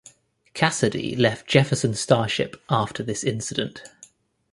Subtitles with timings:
[0.55, 3.83] Casady left Jefferson Starship after this incident.